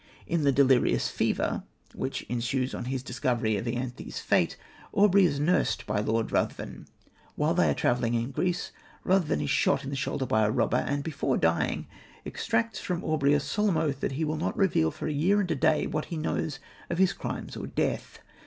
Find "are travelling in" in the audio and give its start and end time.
7.69-8.31